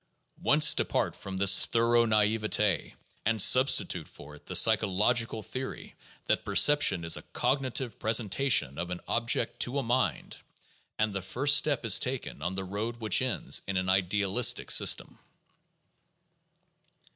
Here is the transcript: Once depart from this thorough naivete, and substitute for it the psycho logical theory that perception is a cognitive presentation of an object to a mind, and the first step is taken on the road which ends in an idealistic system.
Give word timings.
Once 0.41 0.73
depart 0.73 1.15
from 1.15 1.37
this 1.37 1.67
thorough 1.67 2.05
naivete, 2.05 2.95
and 3.23 3.39
substitute 3.39 4.07
for 4.07 4.33
it 4.33 4.47
the 4.47 4.55
psycho 4.55 4.87
logical 4.87 5.43
theory 5.43 5.93
that 6.25 6.43
perception 6.43 7.03
is 7.05 7.17
a 7.17 7.21
cognitive 7.33 7.99
presentation 7.99 8.79
of 8.79 8.89
an 8.89 8.99
object 9.07 9.59
to 9.59 9.77
a 9.77 9.83
mind, 9.83 10.37
and 10.97 11.13
the 11.13 11.21
first 11.21 11.55
step 11.55 11.85
is 11.85 11.99
taken 11.99 12.41
on 12.41 12.55
the 12.55 12.63
road 12.63 12.95
which 12.95 13.21
ends 13.21 13.61
in 13.67 13.77
an 13.77 13.89
idealistic 13.89 14.71
system. 14.71 15.19